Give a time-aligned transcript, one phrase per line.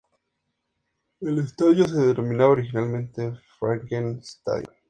[1.19, 4.73] El estadio se denominaba originalmente Frankenn-Stadion.